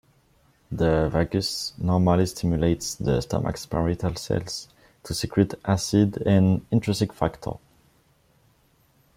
[0.71, 4.67] The vagus normally stimulates the stomach's parietal cells
[5.03, 7.51] to secrete acid and intrinsic factor.